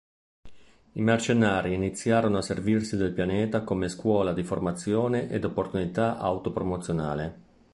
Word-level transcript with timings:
I 0.93 0.99
mercenari 1.03 1.75
iniziarono 1.75 2.39
a 2.39 2.41
servirsi 2.41 2.97
del 2.97 3.13
pianeta 3.13 3.61
come 3.61 3.87
scuola 3.87 4.33
di 4.33 4.41
formazione 4.43 5.29
ed 5.29 5.45
opportunità 5.45 6.17
auto-promozionale. 6.17 7.39